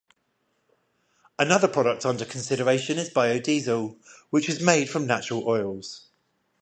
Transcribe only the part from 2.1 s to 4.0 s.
consideration is biodiesel,